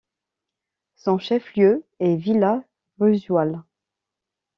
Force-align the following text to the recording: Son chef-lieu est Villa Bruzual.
Son 0.95 1.19
chef-lieu 1.19 1.83
est 1.99 2.15
Villa 2.15 2.63
Bruzual. 2.97 3.61